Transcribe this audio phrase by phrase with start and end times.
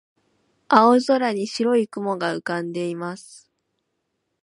[0.67, 3.51] 青空に白い雲が浮かんでいます。